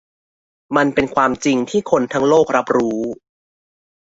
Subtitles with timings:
[0.75, 3.01] มันเป็นความจริงที่คนทั้งโลกรับรู้